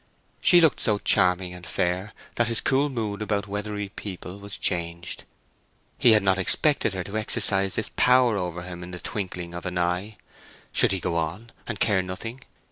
She 0.39 0.61
looked 0.61 0.79
so 0.79 0.97
charming 0.97 1.53
and 1.53 1.63
fair 1.63 2.13
that 2.33 2.47
his 2.47 2.59
cool 2.59 2.89
mood 2.89 3.21
about 3.21 3.45
Weatherbury 3.47 3.89
people 3.89 4.39
was 4.39 4.57
changed. 4.57 5.25
He 5.99 6.13
had 6.13 6.23
not 6.23 6.39
expected 6.39 6.95
her 6.95 7.03
to 7.03 7.17
exercise 7.17 7.75
this 7.75 7.91
power 7.95 8.35
over 8.35 8.63
him 8.63 8.81
in 8.81 8.89
the 8.89 8.99
twinkling 8.99 9.53
of 9.53 9.67
an 9.67 9.77
eye. 9.77 10.17
Should 10.71 10.91
he 10.91 10.99
go 10.99 11.17
on, 11.17 11.51
and 11.67 11.79
care 11.79 12.01
nothing? 12.01 12.39